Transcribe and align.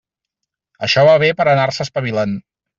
Això 0.87 1.05
va 1.09 1.15
bé 1.25 1.31
per 1.43 1.47
anar-se 1.53 1.89
espavilant. 1.89 2.37